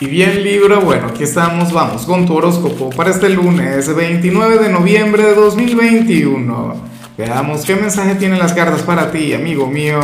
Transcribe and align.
Y 0.00 0.06
bien 0.06 0.44
Libra, 0.44 0.78
bueno, 0.78 1.08
aquí 1.08 1.24
estamos, 1.24 1.72
vamos 1.72 2.06
con 2.06 2.24
tu 2.24 2.36
horóscopo 2.36 2.90
para 2.90 3.10
este 3.10 3.28
lunes 3.30 3.92
29 3.92 4.58
de 4.58 4.68
noviembre 4.68 5.24
de 5.24 5.34
2021. 5.34 6.76
Veamos 7.18 7.64
qué 7.64 7.74
mensaje 7.74 8.14
tienen 8.14 8.38
las 8.38 8.52
cartas 8.52 8.82
para 8.82 9.10
ti, 9.10 9.34
amigo 9.34 9.66
mío. 9.66 9.98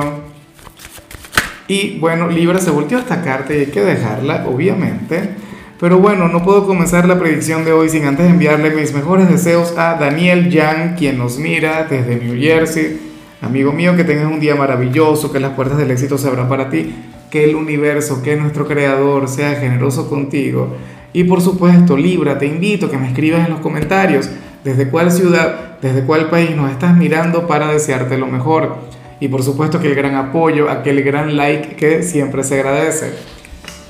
Y 1.69 2.01
bueno, 2.01 2.29
Libra 2.29 2.59
se 2.59 2.73
volteó 2.73 2.99
esta 2.99 3.23
carta 3.23 3.55
y 3.55 3.59
hay 3.59 3.67
que 3.67 3.85
dejarla, 3.85 4.47
obviamente. 4.49 5.31
Pero 5.79 6.01
bueno, 6.01 6.27
no 6.27 6.43
puedo 6.43 6.67
comenzar 6.67 7.07
la 7.07 7.17
predicción 7.17 7.65
de 7.65 7.71
hoy 7.71 7.89
sin 7.89 8.05
antes 8.05 8.29
enviarle 8.29 8.71
mis 8.71 8.93
mejores 8.93 9.29
deseos 9.29 9.79
a 9.79 9.95
Daniel 9.95 10.51
Yang, 10.51 10.97
quien 10.97 11.19
nos 11.19 11.39
mira 11.39 11.85
desde 11.85 12.17
New 12.17 12.37
Jersey. 12.37 12.99
Amigo 13.41 13.71
mío, 13.71 13.95
que 13.95 14.03
tengas 14.03 14.27
un 14.27 14.41
día 14.41 14.57
maravilloso, 14.57 15.31
que 15.31 15.39
las 15.39 15.53
puertas 15.53 15.79
del 15.79 15.93
éxito 15.93 16.19
se 16.19 16.27
abran 16.27 16.49
para 16.49 16.69
ti 16.69 16.93
que 17.35 17.43
el 17.43 17.57
universo, 17.57 18.23
que 18.23 18.37
nuestro 18.37 18.65
creador 18.65 19.27
sea 19.27 19.57
generoso 19.57 20.09
contigo. 20.09 20.69
Y 21.13 21.25
por 21.25 21.41
supuesto, 21.41 21.97
Libra, 21.97 22.39
te 22.39 22.47
invito 22.47 22.87
a 22.87 22.91
que 22.93 22.97
me 22.97 23.09
escribas 23.09 23.45
en 23.45 23.55
los 23.55 23.61
comentarios 23.61 24.31
desde 24.63 24.89
cuál 24.89 25.11
ciudad, 25.11 25.81
desde 25.83 26.05
cuál 26.05 26.31
país 26.31 26.55
nos 26.55 26.71
estás 26.71 26.97
mirando 26.97 27.49
para 27.49 27.73
desearte 27.73 28.19
lo 28.19 28.29
mejor. 28.29 28.77
Y 29.19 29.27
por 29.27 29.43
supuesto 29.43 29.81
que 29.81 29.89
el 29.89 29.97
gran 29.97 30.15
apoyo, 30.15 30.71
aquel 30.71 31.03
gran 31.03 31.37
like 31.37 31.75
que 31.75 32.05
siempre 32.05 32.45
se 32.45 32.61
agradece. 32.61 33.11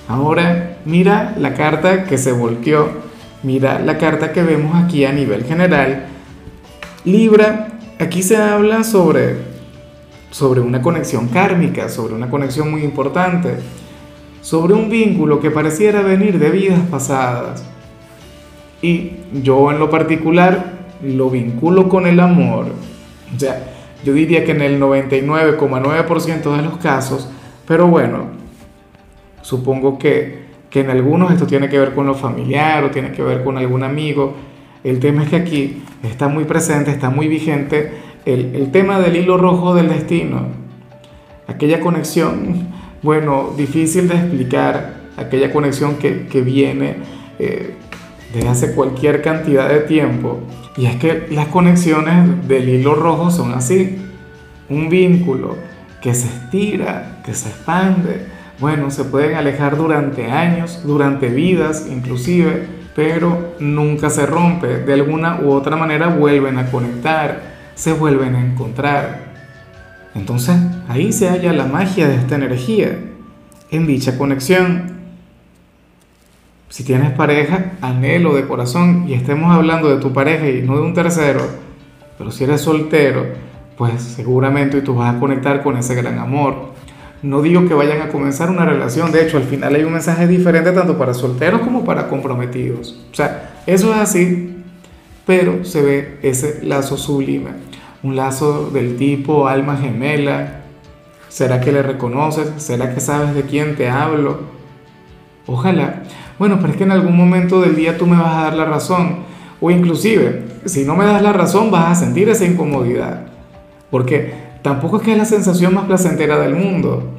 Ahora, 0.08 0.78
mira 0.86 1.34
la 1.38 1.52
carta 1.52 2.04
que 2.04 2.16
se 2.16 2.32
volteó. 2.32 2.88
Mira 3.42 3.78
la 3.78 3.98
carta 3.98 4.32
que 4.32 4.42
vemos 4.42 4.74
aquí 4.82 5.04
a 5.04 5.12
nivel 5.12 5.44
general. 5.44 6.06
Libra, 7.04 7.78
aquí 8.00 8.22
se 8.22 8.38
habla 8.38 8.84
sobre 8.84 9.53
sobre 10.34 10.60
una 10.60 10.82
conexión 10.82 11.28
kármica, 11.28 11.88
sobre 11.88 12.12
una 12.12 12.28
conexión 12.28 12.68
muy 12.68 12.82
importante, 12.82 13.54
sobre 14.40 14.74
un 14.74 14.90
vínculo 14.90 15.38
que 15.38 15.52
pareciera 15.52 16.02
venir 16.02 16.40
de 16.40 16.50
vidas 16.50 16.80
pasadas. 16.90 17.64
Y 18.82 19.12
yo 19.44 19.70
en 19.70 19.78
lo 19.78 19.88
particular 19.88 20.72
lo 21.04 21.30
vinculo 21.30 21.88
con 21.88 22.08
el 22.08 22.18
amor. 22.18 22.66
O 23.32 23.38
sea, 23.38 23.64
yo 24.04 24.12
diría 24.12 24.44
que 24.44 24.50
en 24.50 24.62
el 24.62 24.80
99,9% 24.80 26.56
de 26.56 26.62
los 26.62 26.78
casos, 26.78 27.30
pero 27.64 27.86
bueno, 27.86 28.24
supongo 29.40 30.00
que, 30.00 30.46
que 30.68 30.80
en 30.80 30.90
algunos 30.90 31.30
esto 31.30 31.46
tiene 31.46 31.68
que 31.68 31.78
ver 31.78 31.94
con 31.94 32.06
lo 32.06 32.16
familiar 32.16 32.82
o 32.82 32.90
tiene 32.90 33.12
que 33.12 33.22
ver 33.22 33.44
con 33.44 33.56
algún 33.56 33.84
amigo. 33.84 34.34
El 34.82 34.98
tema 34.98 35.22
es 35.22 35.28
que 35.28 35.36
aquí 35.36 35.84
está 36.02 36.26
muy 36.26 36.42
presente, 36.42 36.90
está 36.90 37.08
muy 37.08 37.28
vigente 37.28 38.03
el, 38.24 38.70
tema 38.72 38.98
del 39.00 39.16
hilo 39.16 39.36
rojo 39.36 39.74
del 39.74 39.88
destino, 39.88 40.48
aquella 41.46 41.80
conexión, 41.80 42.68
bueno, 43.02 43.50
difícil 43.56 44.08
de 44.08 44.14
explicar, 44.14 45.04
aquella 45.16 45.52
conexión 45.52 45.96
que, 45.96 46.40
viene 46.40 46.96
eh, 47.38 47.74
desde 48.32 48.48
hace 48.48 48.74
cualquier 48.74 49.22
cantidad 49.22 49.68
de 49.68 49.80
tiempo. 49.80 50.40
Y 50.76 50.86
es 50.86 50.96
que 50.96 51.28
las 51.30 51.46
conexiones 51.48 52.48
del 52.48 52.68
hilo 52.68 52.94
rojo 52.94 53.30
son 53.30 53.52
así, 53.52 53.98
un 54.68 54.88
vínculo 54.88 55.56
que 56.02 56.14
se 56.14 56.26
estira, 56.26 57.20
que 57.24 57.34
se 57.34 57.48
expande. 57.48 58.26
Bueno, 58.58 58.90
se 58.90 59.04
pueden 59.04 59.36
alejar 59.36 59.76
durante 59.76 60.30
años, 60.30 60.82
durante 60.84 61.28
vidas 61.28 61.86
inclusive, 61.90 62.66
pero 62.96 63.54
nunca 63.60 64.10
se 64.10 64.26
rompe. 64.26 64.78
De 64.78 64.94
alguna 64.94 65.40
u 65.40 65.52
otra 65.52 65.76
manera 65.76 66.08
vuelven 66.08 66.58
a 66.58 66.70
conectar 66.70 67.53
se 67.74 67.92
vuelven 67.92 68.34
a 68.34 68.44
encontrar. 68.44 69.34
Entonces 70.14 70.56
ahí 70.88 71.12
se 71.12 71.28
halla 71.28 71.52
la 71.52 71.66
magia 71.66 72.08
de 72.08 72.16
esta 72.16 72.36
energía, 72.36 72.98
en 73.70 73.86
dicha 73.86 74.16
conexión. 74.16 74.94
Si 76.68 76.84
tienes 76.84 77.12
pareja, 77.12 77.72
anhelo 77.80 78.34
de 78.34 78.46
corazón, 78.46 79.04
y 79.08 79.14
estemos 79.14 79.54
hablando 79.54 79.88
de 79.88 80.00
tu 80.00 80.12
pareja 80.12 80.48
y 80.48 80.62
no 80.62 80.76
de 80.76 80.82
un 80.82 80.94
tercero, 80.94 81.40
pero 82.18 82.30
si 82.30 82.44
eres 82.44 82.60
soltero, 82.62 83.26
pues 83.76 84.02
seguramente 84.02 84.80
tú 84.82 84.94
vas 84.94 85.14
a 85.14 85.20
conectar 85.20 85.62
con 85.62 85.76
ese 85.76 85.94
gran 85.94 86.18
amor. 86.18 86.74
No 87.22 87.42
digo 87.42 87.66
que 87.66 87.74
vayan 87.74 88.02
a 88.02 88.08
comenzar 88.08 88.50
una 88.50 88.64
relación, 88.64 89.10
de 89.10 89.24
hecho 89.24 89.36
al 89.38 89.44
final 89.44 89.74
hay 89.74 89.84
un 89.84 89.92
mensaje 89.92 90.26
diferente 90.26 90.72
tanto 90.72 90.98
para 90.98 91.14
solteros 91.14 91.62
como 91.62 91.84
para 91.84 92.08
comprometidos. 92.08 93.04
O 93.10 93.14
sea, 93.14 93.62
eso 93.66 93.92
es 93.94 93.98
así, 93.98 94.56
pero 95.26 95.64
se 95.64 95.80
ve 95.82 96.18
ese 96.22 96.62
lazo 96.62 96.96
sublime, 96.96 97.50
un 98.04 98.14
lazo 98.14 98.70
del 98.70 98.96
tipo 98.96 99.48
alma 99.48 99.76
gemela. 99.76 100.60
¿Será 101.28 101.60
que 101.60 101.72
le 101.72 101.82
reconoces? 101.82 102.52
¿Será 102.58 102.94
que 102.94 103.00
sabes 103.00 103.34
de 103.34 103.42
quién 103.42 103.74
te 103.74 103.88
hablo? 103.88 104.40
Ojalá. 105.46 106.02
Bueno, 106.38 106.58
pero 106.60 106.72
es 106.72 106.76
que 106.76 106.84
en 106.84 106.92
algún 106.92 107.16
momento 107.16 107.60
del 107.60 107.74
día 107.74 107.98
tú 107.98 108.06
me 108.06 108.16
vas 108.16 108.36
a 108.36 108.44
dar 108.44 108.54
la 108.54 108.66
razón. 108.66 109.24
O 109.60 109.70
inclusive, 109.70 110.44
si 110.66 110.84
no 110.84 110.94
me 110.94 111.06
das 111.06 111.22
la 111.22 111.32
razón, 111.32 111.70
vas 111.70 111.90
a 111.90 112.04
sentir 112.04 112.28
esa 112.28 112.44
incomodidad. 112.44 113.26
Porque 113.90 114.34
tampoco 114.62 114.98
es 114.98 115.02
que 115.02 115.12
es 115.12 115.18
la 115.18 115.24
sensación 115.24 115.74
más 115.74 115.86
placentera 115.86 116.38
del 116.38 116.54
mundo. 116.54 117.10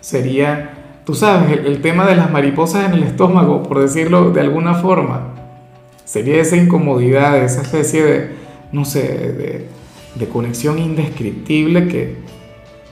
Sería, 0.00 1.00
tú 1.04 1.14
sabes, 1.14 1.50
el, 1.50 1.66
el 1.66 1.80
tema 1.80 2.06
de 2.06 2.14
las 2.14 2.30
mariposas 2.30 2.84
en 2.84 2.92
el 2.92 3.02
estómago, 3.02 3.62
por 3.62 3.80
decirlo 3.80 4.30
de 4.30 4.42
alguna 4.42 4.74
forma 4.74 5.38
sería 6.08 6.40
esa 6.40 6.56
incomodidad, 6.56 7.36
esa 7.44 7.60
especie 7.60 8.02
de, 8.02 8.37
no 8.72 8.84
sé, 8.84 9.68
de, 10.16 10.28
conexión 10.28 10.78
indescriptible 10.78 11.86
que, 11.86 12.16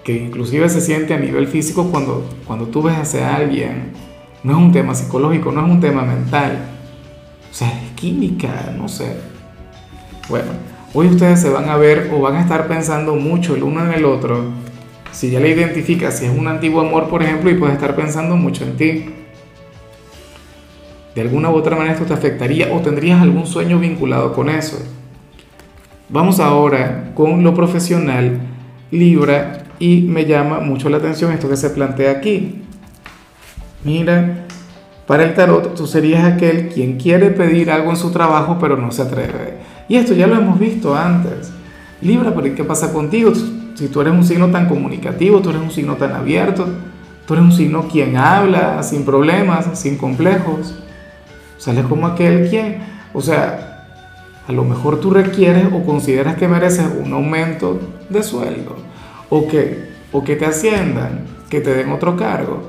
que, 0.04 0.16
inclusive 0.16 0.68
se 0.68 0.80
siente 0.80 1.12
a 1.12 1.18
nivel 1.18 1.48
físico 1.48 1.90
cuando, 1.90 2.28
cuando 2.46 2.66
tú 2.66 2.82
ves 2.82 2.96
hacia 2.96 3.34
alguien. 3.34 3.92
No 4.44 4.52
es 4.52 4.58
un 4.58 4.72
tema 4.72 4.94
psicológico, 4.94 5.50
no 5.50 5.66
es 5.66 5.72
un 5.72 5.80
tema 5.80 6.02
mental. 6.02 6.68
O 7.50 7.54
sea, 7.54 7.68
es 7.68 7.90
química, 7.96 8.72
no 8.76 8.88
sé. 8.88 9.16
Bueno, 10.28 10.52
hoy 10.94 11.08
ustedes 11.08 11.40
se 11.40 11.50
van 11.50 11.68
a 11.68 11.76
ver 11.76 12.12
o 12.14 12.20
van 12.20 12.36
a 12.36 12.42
estar 12.42 12.68
pensando 12.68 13.16
mucho 13.16 13.56
el 13.56 13.64
uno 13.64 13.84
en 13.84 13.92
el 13.92 14.04
otro. 14.04 14.44
Si 15.10 15.30
ya 15.30 15.40
le 15.40 15.50
identificas, 15.50 16.18
si 16.18 16.26
es 16.26 16.36
un 16.36 16.46
antiguo 16.46 16.80
amor, 16.80 17.08
por 17.08 17.22
ejemplo, 17.22 17.50
y 17.50 17.54
puede 17.54 17.72
estar 17.72 17.96
pensando 17.96 18.36
mucho 18.36 18.64
en 18.64 18.76
ti 18.76 19.04
de 21.16 21.22
alguna 21.22 21.48
u 21.48 21.54
otra 21.54 21.74
manera 21.74 21.94
esto 21.94 22.04
te 22.04 22.12
afectaría 22.12 22.70
o 22.74 22.80
tendrías 22.80 23.22
algún 23.22 23.46
sueño 23.46 23.78
vinculado 23.78 24.34
con 24.34 24.50
eso. 24.50 24.78
Vamos 26.08 26.38
ahora 26.38 27.10
con 27.16 27.42
lo 27.42 27.52
profesional, 27.52 28.38
Libra, 28.92 29.64
y 29.80 30.02
me 30.02 30.24
llama 30.24 30.60
mucho 30.60 30.88
la 30.88 30.98
atención 30.98 31.32
esto 31.32 31.48
que 31.48 31.56
se 31.56 31.70
plantea 31.70 32.12
aquí. 32.12 32.62
Mira, 33.82 34.46
para 35.08 35.24
el 35.24 35.34
tarot 35.34 35.74
tú 35.74 35.88
serías 35.88 36.24
aquel 36.24 36.68
quien 36.68 36.96
quiere 36.96 37.30
pedir 37.30 37.72
algo 37.72 37.90
en 37.90 37.96
su 37.96 38.12
trabajo 38.12 38.56
pero 38.60 38.76
no 38.76 38.92
se 38.92 39.02
atreve. 39.02 39.58
Y 39.88 39.96
esto 39.96 40.14
ya 40.14 40.28
lo 40.28 40.36
hemos 40.36 40.60
visto 40.60 40.94
antes. 40.94 41.50
Libra, 42.00 42.32
pero 42.32 42.54
¿qué 42.54 42.62
pasa 42.62 42.92
contigo? 42.92 43.32
Si 43.74 43.88
tú 43.88 44.00
eres 44.00 44.12
un 44.12 44.24
signo 44.24 44.48
tan 44.52 44.68
comunicativo, 44.68 45.40
tú 45.40 45.50
eres 45.50 45.62
un 45.62 45.72
signo 45.72 45.96
tan 45.96 46.12
abierto, 46.12 46.68
tú 47.26 47.34
eres 47.34 47.44
un 47.44 47.52
signo 47.52 47.88
quien 47.88 48.16
habla 48.16 48.80
sin 48.84 49.04
problemas, 49.04 49.76
sin 49.76 49.98
complejos. 49.98 50.78
Sales 51.58 51.84
como 51.86 52.06
aquel 52.06 52.48
quien, 52.48 52.78
o 53.12 53.20
sea, 53.20 53.75
a 54.46 54.52
lo 54.52 54.64
mejor 54.64 55.00
tú 55.00 55.10
requieres 55.10 55.66
o 55.72 55.84
consideras 55.84 56.36
que 56.36 56.48
mereces 56.48 56.86
un 57.02 57.12
aumento 57.12 57.80
de 58.08 58.22
sueldo 58.22 58.76
o 59.28 59.48
que, 59.48 59.90
o 60.12 60.22
que 60.22 60.36
te 60.36 60.46
asciendan, 60.46 61.26
que 61.50 61.60
te 61.60 61.74
den 61.74 61.90
otro 61.90 62.16
cargo. 62.16 62.62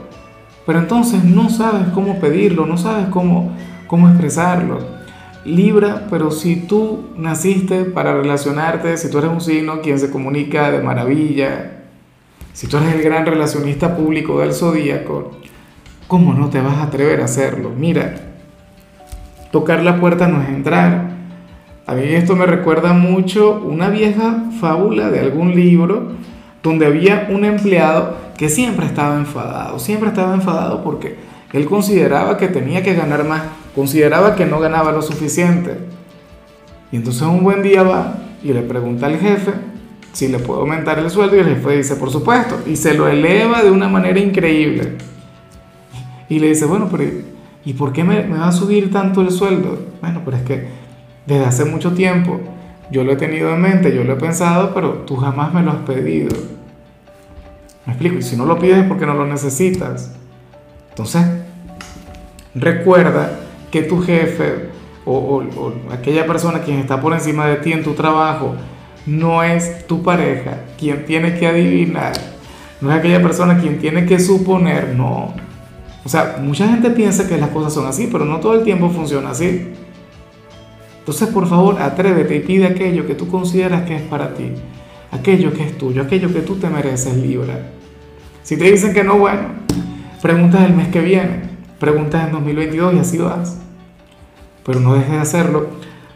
Pero 0.65 0.79
entonces 0.79 1.23
no 1.23 1.49
sabes 1.49 1.87
cómo 1.93 2.19
pedirlo, 2.19 2.65
no 2.65 2.77
sabes 2.77 3.07
cómo, 3.07 3.55
cómo 3.87 4.09
expresarlo. 4.09 4.79
Libra, 5.45 6.07
pero 6.09 6.31
si 6.31 6.57
tú 6.57 7.09
naciste 7.15 7.85
para 7.85 8.13
relacionarte, 8.13 8.97
si 8.97 9.09
tú 9.09 9.19
eres 9.19 9.31
un 9.31 9.39
signo 9.39 9.81
quien 9.81 9.99
se 9.99 10.09
comunica 10.09 10.71
de 10.71 10.81
maravilla, 10.81 11.83
si 12.53 12.67
tú 12.67 12.77
eres 12.77 12.95
el 12.95 13.01
gran 13.01 13.25
relacionista 13.25 13.95
público 13.95 14.41
del 14.41 14.53
zodíaco, 14.53 15.31
¿cómo 16.07 16.33
no 16.33 16.49
te 16.49 16.59
vas 16.59 16.77
a 16.77 16.83
atrever 16.83 17.21
a 17.21 17.25
hacerlo? 17.25 17.71
Mira, 17.77 18.15
Tocar 19.51 19.81
la 19.81 19.99
puerta 19.99 20.27
no 20.27 20.41
es 20.41 20.49
entrar. 20.49 21.16
A 21.87 21.95
mí 21.95 22.03
esto 22.03 22.35
me 22.35 22.45
recuerda 22.45 22.93
mucho 22.93 23.61
una 23.65 23.89
vieja 23.89 24.43
fábula 24.59 25.09
de 25.09 25.21
algún 25.21 25.55
libro 25.55 26.11
donde 26.61 26.85
había 26.85 27.27
un 27.31 27.45
empleado 27.45 28.17
que 28.37 28.49
siempre 28.49 28.85
estaba 28.85 29.15
enfadado, 29.15 29.79
siempre 29.79 30.09
estaba 30.09 30.33
enfadado 30.33 30.83
porque 30.83 31.15
él 31.53 31.65
consideraba 31.65 32.37
que 32.37 32.49
tenía 32.49 32.83
que 32.83 32.93
ganar 32.93 33.23
más, 33.23 33.43
consideraba 33.73 34.35
que 34.35 34.45
no 34.45 34.59
ganaba 34.59 34.91
lo 34.91 35.01
suficiente. 35.01 35.77
Y 36.91 36.97
entonces 36.97 37.21
un 37.21 37.41
buen 37.41 37.63
día 37.63 37.83
va 37.83 38.17
y 38.43 38.51
le 38.51 38.61
pregunta 38.61 39.05
al 39.05 39.17
jefe 39.17 39.53
si 40.11 40.27
le 40.27 40.39
puede 40.39 40.59
aumentar 40.59 40.99
el 40.99 41.09
sueldo 41.09 41.37
y 41.37 41.39
el 41.39 41.55
jefe 41.55 41.77
dice, 41.77 41.95
por 41.95 42.11
supuesto, 42.11 42.59
y 42.65 42.75
se 42.75 42.95
lo 42.95 43.07
eleva 43.07 43.63
de 43.63 43.71
una 43.71 43.87
manera 43.87 44.19
increíble. 44.19 44.97
Y 46.27 46.39
le 46.39 46.49
dice, 46.49 46.65
bueno, 46.65 46.89
pero 46.91 47.05
¿Y 47.67 47.73
por 47.73 47.91
qué 47.91 48.05
me, 48.05 48.25
va 48.29 48.47
a 48.47 48.51
subir 48.53 48.89
tanto 48.93 49.19
el 49.19 49.29
sueldo? 49.29 49.77
Bueno, 50.01 50.21
pero 50.23 50.37
es 50.37 50.43
que 50.43 50.67
desde 51.27 51.45
hace 51.45 51.65
mucho 51.65 51.93
tiempo 51.93 52.39
yo 52.89 53.03
lo 53.03 53.11
he 53.11 53.15
tenido 53.17 53.53
en 53.53 53.61
mente, 53.61 53.93
yo 53.93 54.03
lo 54.03 54.13
he 54.13 54.15
pensado, 54.15 54.73
pero 54.73 55.03
tú 55.05 55.17
jamás 55.17 55.53
me 55.53 55.61
lo 55.61 55.71
has 55.71 55.77
pedido. 55.77 56.35
Me 57.85 57.93
explico, 57.93 58.17
y 58.17 58.21
si 58.21 58.35
no 58.37 58.45
lo 58.45 58.57
pides 58.57 58.79
es 58.79 58.85
porque 58.85 59.05
no 59.05 59.13
lo 59.13 59.25
necesitas. 59.25 60.13
Entonces, 60.89 61.25
recuerda 62.55 63.39
que 63.71 63.83
tu 63.83 64.01
jefe 64.01 64.69
o, 65.05 65.43
aquella 65.91 66.25
persona 66.25 66.61
quien 66.61 66.79
está 66.79 66.99
por 66.99 67.13
encima 67.13 67.45
de 67.47 67.57
ti 67.57 67.71
en 67.71 67.83
tu 67.83 67.93
trabajo 67.93 68.55
no 69.05 69.41
es 69.41 69.87
tu 69.87 70.03
pareja 70.03 70.63
quien 70.77 71.05
tiene 71.05 71.37
que 71.39 71.47
adivinar, 71.47 72.11
no 72.81 72.91
es 72.91 72.99
aquella 72.99 73.21
persona 73.21 73.57
quien 73.57 73.79
tiene 73.79 74.05
que 74.05 74.19
suponer, 74.19 74.95
no. 74.95 75.33
O 76.03 76.09
sea, 76.09 76.39
mucha 76.41 76.67
gente 76.67 76.89
piensa 76.89 77.27
que 77.27 77.37
las 77.37 77.49
cosas 77.49 77.73
son 77.73 77.85
así, 77.85 78.09
pero 78.11 78.25
no 78.25 78.39
todo 78.39 78.53
el 78.55 78.63
tiempo 78.63 78.89
funciona 78.89 79.31
así. 79.31 79.73
Entonces, 81.07 81.29
por 81.29 81.47
favor, 81.47 81.81
atrévete 81.81 82.35
y 82.35 82.39
pide 82.41 82.65
aquello 82.65 83.07
que 83.07 83.15
tú 83.15 83.29
consideras 83.29 83.83
que 83.83 83.95
es 83.95 84.01
para 84.01 84.33
ti, 84.33 84.51
aquello 85.09 85.53
que 85.53 85.63
es 85.63 85.77
tuyo, 85.77 86.01
aquello 86.01 86.33
que 86.33 86.41
tú 86.41 86.57
te 86.57 86.69
mereces, 86.69 87.15
Libra. 87.15 87.69
Si 88.43 88.57
te 88.57 88.69
dicen 88.69 88.93
que 88.93 89.05
no, 89.05 89.17
bueno, 89.17 89.43
preguntas 90.21 90.65
el 90.65 90.73
mes 90.73 90.89
que 90.89 90.99
viene, 90.99 91.43
preguntas 91.79 92.25
en 92.25 92.33
2022 92.33 92.93
y 92.93 92.99
así 92.99 93.17
vas. 93.19 93.57
Pero 94.65 94.81
no 94.81 94.95
dejes 94.95 95.11
de 95.11 95.17
hacerlo, 95.19 95.67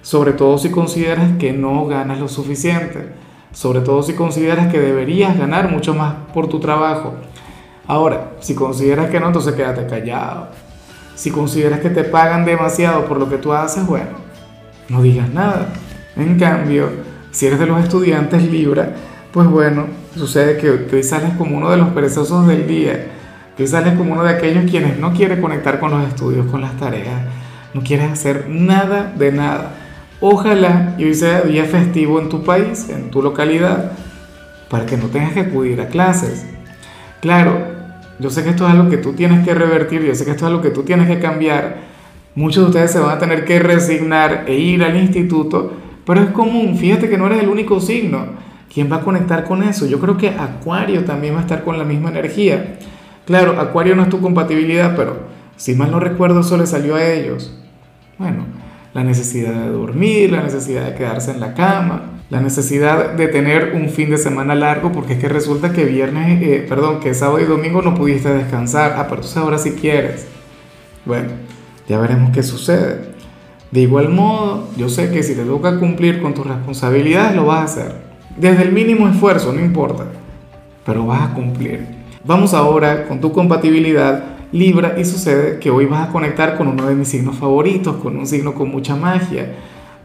sobre 0.01 0.33
todo 0.33 0.57
si 0.57 0.71
consideras 0.71 1.37
que 1.37 1.53
no 1.53 1.85
ganas 1.85 2.19
lo 2.19 2.27
suficiente, 2.27 3.13
sobre 3.53 3.79
todo 3.79 4.03
si 4.03 4.11
consideras 4.11 4.69
que 4.73 4.81
deberías 4.81 5.37
ganar 5.37 5.71
mucho 5.71 5.93
más 5.93 6.15
por 6.33 6.49
tu 6.49 6.59
trabajo. 6.59 7.13
Ahora, 7.87 8.33
si 8.41 8.55
consideras 8.55 9.09
que 9.09 9.21
no, 9.21 9.27
entonces 9.27 9.53
quédate 9.53 9.87
callado. 9.87 10.49
Si 11.15 11.31
consideras 11.31 11.79
que 11.79 11.91
te 11.91 12.03
pagan 12.03 12.43
demasiado 12.43 13.05
por 13.05 13.17
lo 13.17 13.29
que 13.29 13.37
tú 13.37 13.53
haces, 13.53 13.87
bueno, 13.87 14.30
no 14.91 15.01
digas 15.01 15.33
nada. 15.33 15.69
En 16.15 16.37
cambio, 16.37 16.89
si 17.31 17.47
eres 17.47 17.59
de 17.59 17.65
los 17.65 17.81
estudiantes 17.81 18.43
Libra, 18.43 18.93
pues 19.31 19.47
bueno, 19.47 19.87
sucede 20.15 20.57
que, 20.57 20.69
hoy 20.69 21.03
sales 21.03 21.33
como 21.37 21.57
uno 21.57 21.71
de 21.71 21.77
los 21.77 21.89
perezosos 21.89 22.45
del 22.47 22.67
día, 22.67 23.07
que 23.55 23.63
hoy 23.63 23.69
sales 23.69 23.93
como 23.93 24.13
uno 24.13 24.23
de 24.23 24.31
aquellos 24.31 24.69
quienes 24.69 24.99
no 24.99 25.13
quiere 25.13 25.39
conectar 25.39 25.79
con 25.79 25.91
los 25.91 26.05
estudios, 26.07 26.45
con 26.47 26.61
las 26.61 26.75
tareas, 26.77 27.21
no 27.73 27.81
quieres 27.81 28.11
hacer 28.11 28.47
nada 28.49 29.13
de 29.17 29.31
nada. 29.31 29.71
Ojalá 30.19 30.95
y 30.97 31.05
hoy 31.05 31.15
sea 31.15 31.41
día 31.41 31.63
festivo 31.63 32.19
en 32.19 32.27
tu 32.27 32.43
país, 32.43 32.89
en 32.89 33.09
tu 33.09 33.21
localidad, 33.23 33.93
para 34.69 34.85
que 34.85 34.97
no 34.97 35.05
tengas 35.05 35.31
que 35.31 35.39
acudir 35.39 35.79
a 35.79 35.87
clases. 35.87 36.45
Claro, 37.21 37.59
yo 38.19 38.29
sé 38.29 38.43
que 38.43 38.49
esto 38.49 38.67
es 38.67 38.73
algo 38.73 38.89
que 38.89 38.97
tú 38.97 39.13
tienes 39.13 39.45
que 39.45 39.53
revertir, 39.53 40.03
yo 40.03 40.13
sé 40.13 40.25
que 40.25 40.31
esto 40.31 40.45
es 40.45 40.51
algo 40.51 40.61
que 40.61 40.69
tú 40.69 40.83
tienes 40.83 41.07
que 41.07 41.19
cambiar, 41.19 41.90
Muchos 42.33 42.63
de 42.63 42.69
ustedes 42.69 42.91
se 42.91 42.99
van 42.99 43.17
a 43.17 43.19
tener 43.19 43.43
que 43.43 43.59
resignar 43.59 44.45
e 44.47 44.55
ir 44.55 44.83
al 44.83 44.95
instituto, 44.95 45.73
pero 46.05 46.21
es 46.21 46.29
común, 46.29 46.77
fíjate 46.77 47.09
que 47.09 47.17
no 47.17 47.27
eres 47.27 47.43
el 47.43 47.49
único 47.49 47.79
signo. 47.79 48.25
¿Quién 48.73 48.89
va 48.89 48.97
a 48.97 49.01
conectar 49.01 49.43
con 49.43 49.63
eso? 49.63 49.85
Yo 49.85 49.99
creo 49.99 50.17
que 50.17 50.29
Acuario 50.29 51.03
también 51.03 51.35
va 51.35 51.39
a 51.39 51.41
estar 51.41 51.63
con 51.63 51.77
la 51.77 51.83
misma 51.83 52.09
energía. 52.09 52.77
Claro, 53.25 53.59
Acuario 53.59 53.95
no 53.95 54.03
es 54.03 54.09
tu 54.09 54.21
compatibilidad, 54.21 54.95
pero 54.95 55.27
si 55.57 55.75
mal 55.75 55.91
no 55.91 55.99
recuerdo, 55.99 56.39
eso 56.39 56.57
le 56.57 56.65
salió 56.65 56.95
a 56.95 57.05
ellos. 57.05 57.53
Bueno, 58.17 58.45
la 58.93 59.03
necesidad 59.03 59.53
de 59.53 59.69
dormir, 59.69 60.31
la 60.31 60.41
necesidad 60.41 60.85
de 60.85 60.95
quedarse 60.95 61.31
en 61.31 61.41
la 61.41 61.53
cama, 61.53 62.21
la 62.29 62.39
necesidad 62.39 63.11
de 63.11 63.27
tener 63.27 63.73
un 63.75 63.89
fin 63.89 64.09
de 64.09 64.17
semana 64.17 64.55
largo, 64.55 64.93
porque 64.93 65.13
es 65.13 65.19
que 65.19 65.27
resulta 65.27 65.73
que 65.73 65.83
viernes, 65.83 66.41
eh, 66.41 66.65
perdón, 66.67 67.01
que 67.01 67.13
sábado 67.13 67.41
y 67.41 67.45
domingo 67.45 67.81
no 67.81 67.93
pudiste 67.93 68.33
descansar. 68.33 68.93
Ah, 68.95 69.03
pero 69.03 69.17
entonces 69.17 69.37
ahora 69.37 69.57
si 69.57 69.71
quieres. 69.71 70.27
Bueno, 71.05 71.29
ya 71.87 71.99
veremos 71.99 72.31
qué 72.31 72.43
sucede. 72.43 73.11
De 73.71 73.81
igual 73.81 74.09
modo, 74.09 74.67
yo 74.75 74.89
sé 74.89 75.11
que 75.11 75.23
si 75.23 75.35
te 75.35 75.43
toca 75.43 75.79
cumplir 75.79 76.21
con 76.21 76.33
tus 76.33 76.45
responsabilidades, 76.45 77.35
lo 77.35 77.45
vas 77.45 77.59
a 77.59 77.63
hacer. 77.63 77.95
Desde 78.37 78.63
el 78.63 78.71
mínimo 78.71 79.07
esfuerzo, 79.07 79.53
no 79.53 79.61
importa, 79.61 80.05
pero 80.85 81.05
vas 81.05 81.29
a 81.29 81.33
cumplir. 81.33 81.85
Vamos 82.23 82.53
ahora 82.53 83.07
con 83.07 83.19
tu 83.19 83.31
compatibilidad 83.31 84.31
Libra 84.51 84.95
y 84.99 85.05
sucede 85.05 85.59
que 85.59 85.71
hoy 85.71 85.85
vas 85.85 86.09
a 86.09 86.11
conectar 86.11 86.57
con 86.57 86.67
uno 86.67 86.85
de 86.85 86.93
mis 86.93 87.07
signos 87.07 87.37
favoritos, 87.37 87.95
con 87.97 88.17
un 88.17 88.27
signo 88.27 88.53
con 88.53 88.69
mucha 88.69 88.97
magia, 88.97 89.55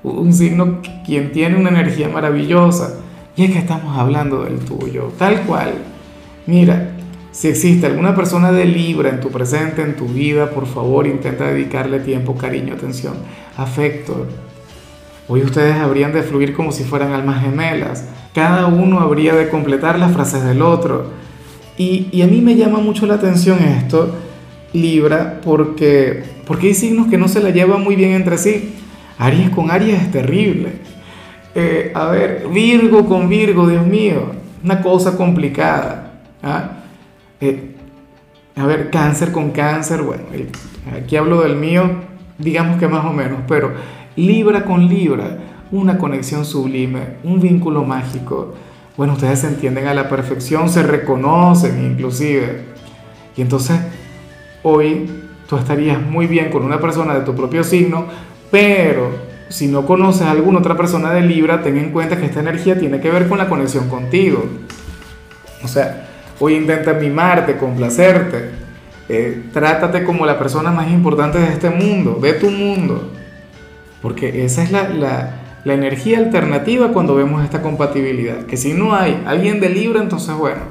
un 0.05 0.33
signo 0.33 0.81
quien 1.05 1.33
tiene 1.33 1.57
una 1.57 1.71
energía 1.71 2.09
maravillosa. 2.09 3.01
Y 3.37 3.45
es 3.45 3.51
que 3.51 3.59
estamos 3.59 3.99
hablando 3.99 4.45
del 4.45 4.61
tuyo, 4.61 5.11
tal 5.19 5.43
cual. 5.43 5.75
Mira, 6.47 6.96
si 7.37 7.49
existe 7.49 7.85
alguna 7.85 8.17
persona 8.17 8.51
de 8.51 8.65
Libra 8.65 9.11
en 9.11 9.21
tu 9.21 9.29
presente, 9.29 9.83
en 9.83 9.95
tu 9.95 10.07
vida, 10.07 10.49
por 10.49 10.67
favor 10.67 11.07
intenta 11.07 11.45
dedicarle 11.45 12.01
tiempo, 12.01 12.35
cariño, 12.35 12.73
atención, 12.73 13.13
afecto. 13.59 14.27
Hoy 15.29 15.43
ustedes 15.43 15.77
habrían 15.77 16.15
de 16.15 16.23
fluir 16.23 16.55
como 16.55 16.73
si 16.73 16.83
fueran 16.83 17.13
almas 17.13 17.43
gemelas. 17.43 18.07
Cada 18.35 18.69
uno 18.69 19.01
habría 19.01 19.35
de 19.35 19.51
completar 19.51 19.99
las 19.99 20.15
frases 20.15 20.45
del 20.45 20.63
otro. 20.63 21.11
Y, 21.77 22.23
a 22.23 22.27
mí 22.27 22.41
me 22.41 22.57
llama 22.57 22.79
mucho 22.79 23.07
la 23.07 23.17
atención 23.17 23.59
esto, 23.59 24.15
Libra, 24.73 25.43
porque, 25.45 26.25
porque 26.47 26.69
hay 26.69 26.75
signos 26.75 27.09
que 27.09 27.19
no 27.19 27.29
se 27.29 27.43
la 27.43 27.51
llevan 27.51 27.85
muy 27.85 27.97
bien 27.97 28.13
entre 28.13 28.39
sí. 28.39 28.77
Aries 29.19 29.51
con 29.51 29.71
Aries 29.71 30.01
es 30.01 30.11
terrible. 30.11 30.71
Eh, 31.55 31.93
a 31.95 32.07
ver, 32.07 32.47
Virgo 32.51 33.05
con 33.05 33.29
Virgo, 33.29 33.69
Dios 33.69 33.87
mío, 33.87 34.31
una 34.65 34.81
cosa 34.81 35.19
complicada. 35.19 36.15
¿ah? 36.43 36.76
Eh, 37.41 37.75
a 38.57 38.65
ver, 38.65 38.91
cáncer 38.91 39.33
con 39.33 39.51
cáncer, 39.51 40.03
bueno, 40.03 40.25
aquí 40.97 41.17
hablo 41.17 41.43
del 41.43 41.57
mío, 41.57 41.91
digamos 42.39 42.79
que 42.79 42.89
más 42.89 43.05
o 43.05 43.13
menos, 43.13 43.41
pero 43.47 43.73
Libra 44.17 44.65
con 44.65 44.89
Libra, 44.89 45.37
una 45.71 45.99
conexión 45.99 46.45
sublime, 46.47 47.17
un 47.23 47.41
vínculo 47.41 47.85
mágico. 47.85 48.55
Bueno, 48.97 49.13
ustedes 49.13 49.41
se 49.41 49.49
entienden 49.49 49.87
a 49.89 49.95
la 49.95 50.09
perfección, 50.09 50.71
se 50.71 50.83
reconocen 50.83 51.85
inclusive. 51.85 52.65
Y 53.37 53.43
entonces, 53.43 53.79
hoy 54.63 55.11
tú 55.47 55.57
estarías 55.59 56.01
muy 56.01 56.27
bien 56.27 56.51
con 56.51 56.63
una 56.63 56.81
persona 56.81 57.15
de 57.15 57.21
tu 57.21 57.35
propio 57.35 57.63
signo, 57.63 58.07
pero 58.51 59.11
si 59.51 59.69
no 59.69 59.85
conoces 59.85 60.23
a 60.23 60.31
alguna 60.31 60.61
otra 60.61 60.77
persona 60.79 61.13
de 61.13 61.21
Libra, 61.21 61.63
ten 61.63 61.77
en 61.77 61.93
cuenta 61.93 62.17
que 62.17 62.25
esta 62.25 62.41
energía 62.41 62.79
tiene 62.79 63.01
que 63.01 63.11
ver 63.11 63.29
con 63.29 63.37
la 63.37 63.51
conexión 63.51 63.89
contigo. 63.91 64.45
O 65.63 65.69
sea, 65.69 66.09
Hoy 66.39 66.55
intenta 66.55 66.93
mimarte, 66.95 67.57
complacerte. 67.57 68.51
Eh, 69.09 69.45
trátate 69.53 70.05
como 70.05 70.27
la 70.27 70.39
persona 70.39 70.71
más 70.71 70.91
importante 70.91 71.39
de 71.39 71.49
este 71.49 71.71
mundo, 71.71 72.19
de 72.21 72.35
tu 72.35 72.51
mundo. 72.51 73.11
Porque 74.03 74.45
esa 74.45 74.63
es 74.63 74.71
la, 74.71 74.89
la, 75.65 75.75
energía 75.75 76.19
alternativa 76.19 76.93
cuando 76.93 77.15
vemos 77.15 77.43
esta 77.43 77.63
compatibilidad. 77.63 78.47
Que 78.47 78.57
si 78.57 78.73
no 78.73 78.95
hay 78.95 79.23
alguien 79.27 79.61
de 79.61 79.71
Libra, 79.71 80.01
entonces 80.03 80.35
bueno, 80.37 80.63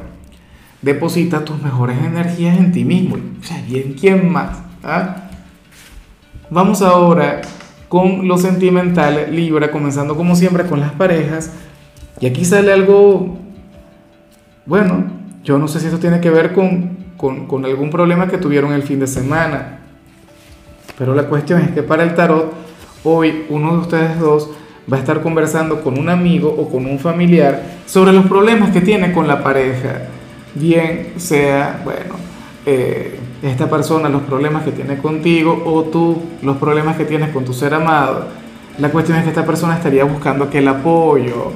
deposita 0.82 1.44
tus 1.44 1.62
mejores 1.62 1.98
energías 1.98 2.58
en 2.58 2.72
ti 2.72 2.86
mismo. 2.86 3.16
O 3.16 3.44
sea, 3.44 3.62
¿y 3.68 3.78
en 3.78 3.94
quién 3.94 4.32
más? 4.32 4.60
¿Ah? 4.84 5.30
Vamos 6.50 6.82
ahora 6.82 7.42
con 7.90 8.28
lo 8.28 8.38
sentimental, 8.38 9.28
Libra, 9.32 9.72
comenzando 9.72 10.16
como 10.16 10.36
siempre 10.36 10.66
con 10.66 10.80
las 10.80 10.92
parejas. 10.92 11.52
Y 12.20 12.28
aquí 12.28 12.46
sale 12.46 12.72
algo, 12.72 13.38
bueno, 14.66 15.06
yo 15.46 15.60
no 15.60 15.68
sé 15.68 15.80
si 15.80 15.88
eso 15.88 16.00
tiene 16.00 16.20
que 16.20 16.32
ver 16.32 16.54
con, 16.54 16.98
algún 17.64 17.90
problema 17.92 18.28
que 18.28 18.40
tuvieron 18.40 18.74
el 18.74 18.82
fin 18.82 19.00
de 19.00 19.08
semana. 19.08 19.80
Pero 20.98 21.14
la 21.14 21.28
cuestión 21.28 21.62
es 21.62 21.70
que 21.70 21.84
para 21.84 22.04
el 22.04 22.16
tarot, 22.16 22.52
hoy 23.04 23.46
uno 23.50 23.74
de 23.74 23.78
ustedes 23.78 24.20
dos 24.20 24.50
va 24.92 24.98
a 24.98 25.00
estar 25.00 25.22
conversando 25.22 25.82
con 25.82 26.00
un 26.00 26.10
amigo 26.10 26.50
o 26.50 26.70
con 26.70 26.88
un 26.88 27.00
familiar 27.00 27.62
sobre 27.86 28.12
los 28.12 28.26
problemas 28.26 28.72
que 28.72 28.82
tiene 28.82 29.14
con 29.14 29.28
la 29.28 29.44
pareja. 29.44 30.08
Bien 30.56 31.14
sea, 31.18 31.82
bueno, 31.84 32.16
eh, 32.66 33.20
esta 33.44 33.70
persona 33.70 34.10
los 34.10 34.24
problemas 34.24 34.64
que 34.64 34.72
tiene 34.72 34.98
contigo 34.98 35.62
o 35.66 35.84
tú 35.84 36.24
los 36.42 36.58
problemas 36.58 36.98
que 36.98 37.06
tienes 37.06 37.30
con 37.30 37.46
tu 37.46 37.54
ser 37.54 37.76
amado. 37.76 38.30
La 38.80 38.90
cuestión 38.90 39.18
es 39.20 39.24
que 39.24 39.30
esta 39.30 39.46
persona 39.46 39.76
estaría 39.76 40.06
buscando 40.06 40.46
aquel 40.46 40.68
apoyo, 40.68 41.52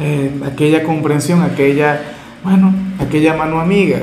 eh, 0.00 0.32
aquella 0.44 0.82
comprensión, 0.82 1.42
aquella 1.42 2.00
bueno, 2.42 2.72
aquella 2.98 3.34
mano 3.34 3.60
amiga. 3.60 3.98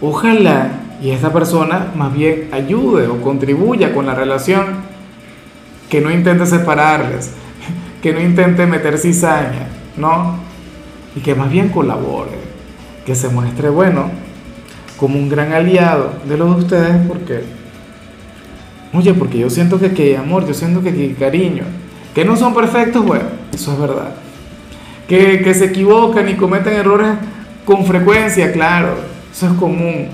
Ojalá 0.00 0.70
y 1.02 1.10
esta 1.10 1.32
persona 1.32 1.92
más 1.94 2.12
bien 2.12 2.48
ayude 2.52 3.06
o 3.06 3.20
contribuya 3.20 3.94
con 3.94 4.06
la 4.06 4.14
relación, 4.14 4.66
que 5.88 6.00
no 6.00 6.10
intente 6.10 6.44
separarles, 6.46 7.32
que 8.02 8.12
no 8.12 8.20
intente 8.20 8.66
meter 8.66 8.98
cizaña, 8.98 9.68
¿no? 9.96 10.38
Y 11.16 11.20
que 11.20 11.34
más 11.34 11.50
bien 11.50 11.68
colabore, 11.68 12.32
que 13.06 13.14
se 13.14 13.28
muestre 13.28 13.70
bueno, 13.70 14.10
como 14.98 15.18
un 15.18 15.28
gran 15.28 15.52
aliado 15.52 16.12
de 16.28 16.36
los 16.36 16.56
de 16.56 16.62
ustedes, 16.62 17.06
porque, 17.06 17.44
oye, 18.92 19.14
porque 19.14 19.38
yo 19.38 19.48
siento 19.48 19.78
que 19.78 19.86
aquí 19.86 20.02
hay 20.02 20.14
amor, 20.16 20.46
yo 20.46 20.54
siento 20.54 20.82
que 20.82 20.90
aquí 20.90 21.02
hay 21.02 21.14
cariño, 21.14 21.64
que 22.14 22.24
no 22.24 22.36
son 22.36 22.52
perfectos, 22.54 23.04
bueno, 23.04 23.24
eso 23.52 23.72
es 23.72 23.78
verdad. 23.78 24.14
Que, 25.08 25.40
que 25.40 25.54
se 25.54 25.66
equivocan 25.66 26.28
y 26.28 26.34
cometen 26.34 26.74
errores 26.74 27.12
con 27.68 27.84
frecuencia, 27.84 28.50
claro, 28.50 28.94
eso 29.30 29.46
es 29.46 29.52
común. 29.52 30.08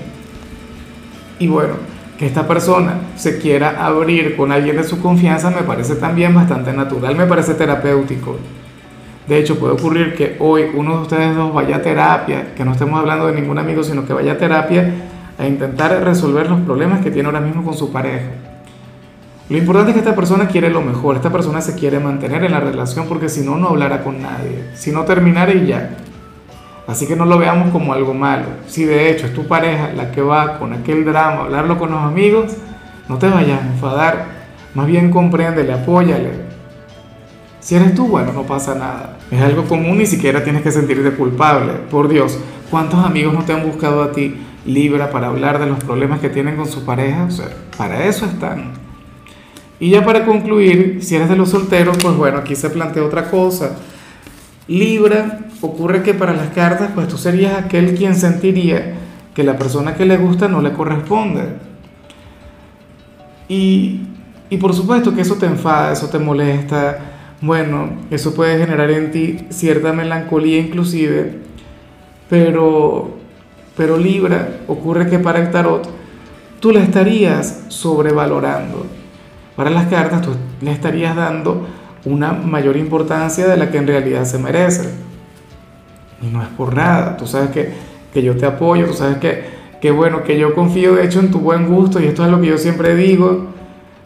Y 1.38 1.46
bueno, 1.46 1.74
que 2.18 2.26
esta 2.26 2.48
persona 2.48 2.98
se 3.14 3.38
quiera 3.38 3.86
abrir 3.86 4.34
con 4.34 4.50
alguien 4.50 4.76
de 4.76 4.82
su 4.82 5.00
confianza 5.00 5.50
me 5.50 5.62
parece 5.62 5.94
también 5.94 6.34
bastante 6.34 6.72
natural, 6.72 7.14
me 7.14 7.26
parece 7.26 7.54
terapéutico. 7.54 8.38
De 9.28 9.38
hecho, 9.38 9.56
puede 9.56 9.74
ocurrir 9.74 10.16
que 10.16 10.34
hoy 10.40 10.64
uno 10.74 10.96
de 10.96 11.02
ustedes 11.02 11.36
dos 11.36 11.54
vaya 11.54 11.76
a 11.76 11.82
terapia, 11.82 12.54
que 12.56 12.64
no 12.64 12.72
estemos 12.72 12.98
hablando 12.98 13.28
de 13.28 13.40
ningún 13.40 13.56
amigo, 13.56 13.84
sino 13.84 14.04
que 14.04 14.12
vaya 14.12 14.32
a 14.32 14.38
terapia 14.38 14.92
a 15.38 15.46
intentar 15.46 16.02
resolver 16.02 16.50
los 16.50 16.60
problemas 16.62 17.04
que 17.04 17.12
tiene 17.12 17.28
ahora 17.28 17.40
mismo 17.40 17.62
con 17.62 17.74
su 17.74 17.92
pareja. 17.92 18.30
Lo 19.48 19.56
importante 19.56 19.92
es 19.92 19.94
que 19.94 20.00
esta 20.00 20.16
persona 20.16 20.48
quiere 20.48 20.70
lo 20.70 20.82
mejor, 20.82 21.14
esta 21.14 21.30
persona 21.30 21.60
se 21.60 21.76
quiere 21.76 22.00
mantener 22.00 22.42
en 22.42 22.50
la 22.50 22.58
relación 22.58 23.06
porque 23.06 23.28
si 23.28 23.42
no, 23.42 23.56
no 23.56 23.68
hablará 23.68 24.02
con 24.02 24.20
nadie, 24.20 24.70
si 24.74 24.90
no 24.90 25.04
terminara 25.04 25.52
y 25.52 25.66
ya. 25.66 25.98
Así 26.86 27.06
que 27.06 27.16
no 27.16 27.24
lo 27.24 27.38
veamos 27.38 27.70
como 27.70 27.92
algo 27.92 28.12
malo. 28.12 28.46
Si 28.66 28.84
de 28.84 29.10
hecho 29.10 29.26
es 29.26 29.32
tu 29.32 29.46
pareja 29.46 29.92
la 29.94 30.10
que 30.10 30.20
va 30.20 30.58
con 30.58 30.72
aquel 30.72 31.04
drama, 31.04 31.42
hablarlo 31.42 31.78
con 31.78 31.90
los 31.90 32.02
amigos, 32.02 32.52
no 33.08 33.18
te 33.18 33.28
vayas 33.28 33.62
a 33.62 33.66
enfadar, 33.66 34.26
más 34.74 34.86
bien 34.86 35.10
compréndele, 35.10 35.72
apóyale. 35.72 36.44
Si 37.60 37.74
eres 37.74 37.94
tú, 37.94 38.06
bueno, 38.08 38.32
no 38.32 38.42
pasa 38.42 38.74
nada. 38.74 39.16
Es 39.30 39.40
algo 39.40 39.64
común, 39.64 39.96
ni 39.96 40.04
siquiera 40.04 40.44
tienes 40.44 40.62
que 40.62 40.70
sentirte 40.70 41.10
culpable. 41.12 41.72
Por 41.90 42.08
Dios, 42.08 42.38
¿cuántos 42.70 43.02
amigos 43.02 43.32
no 43.32 43.44
te 43.44 43.54
han 43.54 43.64
buscado 43.64 44.02
a 44.02 44.12
ti 44.12 44.36
Libra 44.66 45.10
para 45.10 45.28
hablar 45.28 45.58
de 45.58 45.66
los 45.66 45.82
problemas 45.82 46.20
que 46.20 46.28
tienen 46.28 46.56
con 46.56 46.66
su 46.66 46.84
pareja? 46.84 47.24
O 47.24 47.30
sea, 47.30 47.48
para 47.78 48.04
eso 48.04 48.26
están. 48.26 48.72
Y 49.80 49.90
ya 49.90 50.04
para 50.04 50.24
concluir, 50.26 50.98
si 51.02 51.16
eres 51.16 51.28
de 51.28 51.36
los 51.36 51.50
solteros, 51.50 51.96
pues 51.98 52.16
bueno, 52.16 52.38
aquí 52.38 52.54
se 52.54 52.68
plantea 52.68 53.02
otra 53.02 53.30
cosa. 53.30 53.76
Libra, 54.68 55.40
ocurre 55.66 56.02
que 56.02 56.14
para 56.14 56.32
las 56.32 56.48
cartas, 56.48 56.90
pues 56.94 57.08
tú 57.08 57.18
serías 57.18 57.54
aquel 57.54 57.94
quien 57.94 58.14
sentiría 58.14 58.94
que 59.34 59.42
la 59.42 59.58
persona 59.58 59.94
que 59.94 60.04
le 60.04 60.16
gusta 60.16 60.48
no 60.48 60.60
le 60.60 60.72
corresponde. 60.72 61.42
Y, 63.48 64.02
y 64.50 64.56
por 64.56 64.74
supuesto 64.74 65.14
que 65.14 65.22
eso 65.22 65.36
te 65.36 65.46
enfada, 65.46 65.92
eso 65.92 66.08
te 66.08 66.18
molesta. 66.18 66.98
Bueno, 67.40 67.90
eso 68.10 68.34
puede 68.34 68.58
generar 68.58 68.90
en 68.90 69.10
ti 69.10 69.38
cierta 69.50 69.92
melancolía 69.92 70.58
inclusive, 70.58 71.40
pero, 72.30 73.16
pero 73.76 73.98
Libra, 73.98 74.60
ocurre 74.66 75.08
que 75.08 75.18
para 75.18 75.40
el 75.40 75.50
tarot 75.50 75.88
tú 76.60 76.70
la 76.70 76.80
estarías 76.80 77.64
sobrevalorando 77.68 78.86
para 79.56 79.70
las 79.70 79.86
cartas 79.86 80.22
tú 80.22 80.30
le 80.60 80.72
estarías 80.72 81.14
dando 81.14 81.66
una 82.04 82.32
mayor 82.32 82.76
importancia 82.76 83.46
de 83.46 83.56
la 83.56 83.70
que 83.70 83.78
en 83.78 83.86
realidad 83.86 84.24
se 84.24 84.38
merece. 84.38 84.90
Y 86.24 86.32
no 86.32 86.42
es 86.42 86.48
por 86.48 86.74
nada, 86.74 87.16
tú 87.16 87.26
sabes 87.26 87.50
que, 87.50 87.72
que 88.12 88.22
yo 88.22 88.36
te 88.36 88.46
apoyo, 88.46 88.86
tú 88.86 88.94
sabes 88.94 89.18
que, 89.18 89.44
que 89.80 89.90
bueno, 89.90 90.22
que 90.22 90.38
yo 90.38 90.54
confío 90.54 90.94
de 90.94 91.04
hecho 91.04 91.20
en 91.20 91.30
tu 91.30 91.40
buen 91.40 91.68
gusto 91.68 92.00
y 92.00 92.06
esto 92.06 92.24
es 92.24 92.30
lo 92.30 92.40
que 92.40 92.46
yo 92.46 92.58
siempre 92.58 92.94
digo. 92.94 93.48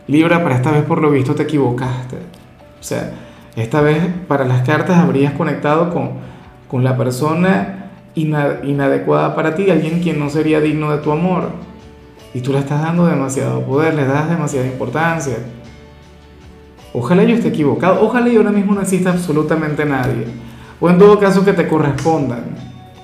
Libra, 0.08 0.42
para 0.42 0.56
esta 0.56 0.72
vez 0.72 0.82
por 0.82 1.00
lo 1.00 1.10
visto 1.10 1.34
te 1.34 1.44
equivocaste. 1.44 2.16
O 2.16 2.82
sea, 2.82 3.12
esta 3.54 3.80
vez 3.80 4.02
para 4.26 4.44
las 4.44 4.66
cartas 4.66 4.98
habrías 4.98 5.34
conectado 5.34 5.90
con, 5.90 6.12
con 6.68 6.82
la 6.82 6.96
persona 6.96 7.90
inadecuada 8.14 9.37
para 9.37 9.54
ti, 9.54 9.70
alguien 9.70 10.00
quien 10.00 10.18
no 10.18 10.28
sería 10.30 10.60
digno 10.60 10.90
de 10.90 10.98
tu 10.98 11.12
amor. 11.12 11.50
Y 12.34 12.40
tú 12.40 12.52
le 12.52 12.58
estás 12.58 12.82
dando 12.82 13.06
demasiado 13.06 13.62
poder, 13.62 13.94
le 13.94 14.06
das 14.06 14.28
demasiada 14.28 14.66
importancia. 14.66 15.37
Ojalá 16.92 17.22
yo 17.25 17.34
esté 17.34 17.48
equivocado, 17.48 18.00
ojalá 18.02 18.28
y 18.28 18.37
ahora 18.37 18.50
mismo 18.50 18.75
no 18.75 18.80
exista 18.80 19.10
absolutamente 19.10 19.84
nadie. 19.84 20.26
O 20.80 20.88
en 20.88 20.99
todo 20.99 21.18
caso 21.18 21.44
que 21.44 21.52
te 21.52 21.68
correspondan. 21.68 22.44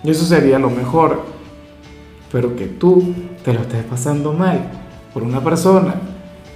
Y 0.02 0.10
eso 0.10 0.24
sería 0.24 0.58
lo 0.58 0.70
mejor. 0.70 1.22
Pero 2.30 2.56
que 2.56 2.66
tú 2.66 3.14
te 3.44 3.52
lo 3.52 3.60
estés 3.60 3.84
pasando 3.84 4.32
mal 4.32 4.70
por 5.12 5.22
una 5.22 5.40
persona 5.42 5.94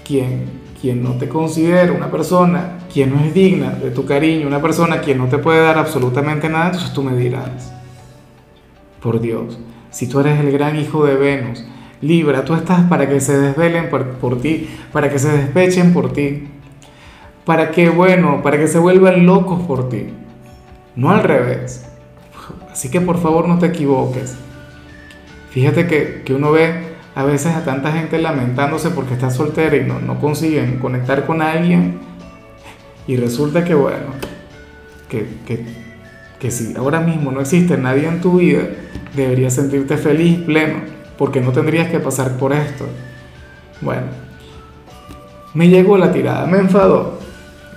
quien, 0.04 0.46
quien 0.80 1.02
no 1.02 1.12
te 1.12 1.28
considera 1.28 1.92
una 1.92 2.10
persona 2.10 2.78
quien 2.92 3.14
no 3.14 3.20
es 3.20 3.34
digna 3.34 3.70
de 3.70 3.90
tu 3.90 4.04
cariño, 4.04 4.46
una 4.46 4.60
persona 4.60 5.00
quien 5.00 5.18
no 5.18 5.26
te 5.26 5.38
puede 5.38 5.62
dar 5.62 5.78
absolutamente 5.78 6.48
nada, 6.48 6.66
entonces 6.66 6.92
tú 6.92 7.02
me 7.02 7.14
dirás, 7.16 7.72
por 9.02 9.20
Dios, 9.20 9.58
si 9.90 10.08
tú 10.08 10.20
eres 10.20 10.40
el 10.40 10.50
gran 10.50 10.76
hijo 10.78 11.04
de 11.04 11.14
Venus, 11.14 11.64
Libra, 12.00 12.44
tú 12.44 12.54
estás 12.54 12.82
para 12.88 13.08
que 13.08 13.20
se 13.20 13.36
desvelen 13.36 13.90
por, 13.90 14.40
ti, 14.40 14.68
para 14.92 15.10
que 15.10 15.18
se 15.18 15.30
despechen 15.30 15.92
por 15.92 16.12
ti, 16.12 16.46
para 17.44 17.70
que, 17.70 17.88
bueno, 17.90 18.40
para 18.42 18.56
que 18.56 18.68
se 18.68 18.78
vuelvan 18.78 19.26
locos 19.26 19.62
por 19.62 19.88
ti, 19.88 20.06
no 20.98 21.10
al 21.10 21.22
revés. 21.22 21.84
Así 22.70 22.90
que 22.90 23.00
por 23.00 23.20
favor 23.20 23.48
no 23.48 23.58
te 23.58 23.66
equivoques. 23.66 24.34
Fíjate 25.50 25.86
que, 25.86 26.22
que 26.24 26.34
uno 26.34 26.52
ve 26.52 26.96
a 27.14 27.24
veces 27.24 27.54
a 27.54 27.64
tanta 27.64 27.92
gente 27.92 28.18
lamentándose 28.18 28.90
porque 28.90 29.14
está 29.14 29.30
soltera 29.30 29.76
y 29.76 29.84
no, 29.84 30.00
no 30.00 30.20
consiguen 30.20 30.78
conectar 30.78 31.26
con 31.26 31.42
alguien. 31.42 31.98
Y 33.06 33.16
resulta 33.16 33.64
que, 33.64 33.74
bueno, 33.74 34.12
que, 35.08 35.26
que, 35.46 35.64
que 36.38 36.50
si 36.50 36.76
ahora 36.76 37.00
mismo 37.00 37.32
no 37.32 37.40
existe 37.40 37.78
nadie 37.78 38.06
en 38.06 38.20
tu 38.20 38.38
vida, 38.38 38.62
deberías 39.14 39.54
sentirte 39.54 39.96
feliz, 39.96 40.40
pleno 40.40 40.98
porque 41.18 41.40
no 41.40 41.50
tendrías 41.52 41.90
que 41.90 41.98
pasar 41.98 42.38
por 42.38 42.52
esto. 42.52 42.86
Bueno, 43.80 44.06
me 45.52 45.68
llegó 45.68 45.98
la 45.98 46.12
tirada, 46.12 46.46
me 46.46 46.58
enfadó, 46.58 47.18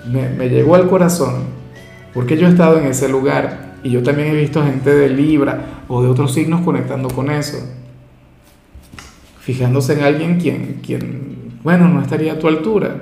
me, 0.06 0.48
llegó 0.48 0.76
al 0.76 0.88
corazón, 0.88 1.46
porque 2.14 2.36
yo 2.36 2.46
he 2.46 2.50
estado 2.50 2.78
en 2.78 2.86
ese 2.86 3.08
lugar 3.08 3.76
y 3.82 3.90
yo 3.90 4.02
también 4.02 4.28
he 4.28 4.34
visto 4.36 4.62
gente 4.64 4.90
de 4.90 5.08
Libra 5.08 5.82
o 5.88 6.02
de 6.02 6.08
otros 6.08 6.32
signos 6.34 6.62
conectando 6.62 7.08
con 7.08 7.30
eso, 7.30 7.58
fijándose 9.40 9.94
en 9.94 10.04
alguien 10.04 10.40
quien, 10.40 10.80
quien 10.84 11.58
bueno, 11.62 11.88
no 11.88 12.00
estaría 12.00 12.34
a 12.34 12.38
tu 12.38 12.48
altura. 12.48 12.96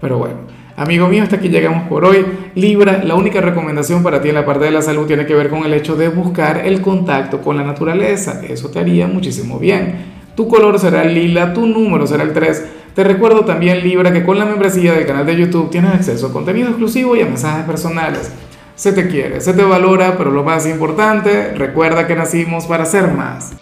Pero 0.00 0.18
bueno, 0.18 0.36
Amigo 0.76 1.08
mío, 1.08 1.22
hasta 1.22 1.36
aquí 1.36 1.48
llegamos 1.48 1.88
por 1.88 2.04
hoy. 2.04 2.26
Libra, 2.54 3.02
la 3.02 3.14
única 3.14 3.40
recomendación 3.40 4.02
para 4.02 4.20
ti 4.20 4.28
en 4.28 4.34
la 4.34 4.44
parte 4.44 4.66
de 4.66 4.70
la 4.70 4.82
salud 4.82 5.06
tiene 5.06 5.24
que 5.24 5.34
ver 5.34 5.48
con 5.48 5.64
el 5.64 5.72
hecho 5.72 5.96
de 5.96 6.08
buscar 6.08 6.66
el 6.66 6.82
contacto 6.82 7.40
con 7.40 7.56
la 7.56 7.64
naturaleza. 7.64 8.42
Eso 8.46 8.68
te 8.68 8.78
haría 8.78 9.06
muchísimo 9.06 9.58
bien. 9.58 9.94
Tu 10.34 10.46
color 10.46 10.78
será 10.78 11.04
el 11.04 11.14
lila, 11.14 11.54
tu 11.54 11.66
número 11.66 12.06
será 12.06 12.24
el 12.24 12.34
3. 12.34 12.64
Te 12.96 13.04
recuerdo 13.04 13.44
también, 13.44 13.82
Libra, 13.82 14.10
que 14.10 14.24
con 14.24 14.38
la 14.38 14.46
membresía 14.46 14.94
del 14.94 15.04
canal 15.04 15.26
de 15.26 15.36
YouTube 15.36 15.68
tienes 15.68 15.92
acceso 15.92 16.28
a 16.28 16.32
contenido 16.32 16.68
exclusivo 16.68 17.14
y 17.14 17.20
a 17.20 17.26
mensajes 17.26 17.66
personales. 17.66 18.32
Se 18.74 18.90
te 18.90 19.06
quiere, 19.06 19.42
se 19.42 19.52
te 19.52 19.62
valora, 19.62 20.16
pero 20.16 20.30
lo 20.30 20.42
más 20.42 20.66
importante, 20.66 21.52
recuerda 21.52 22.06
que 22.06 22.16
nacimos 22.16 22.64
para 22.64 22.86
ser 22.86 23.12
más. 23.12 23.52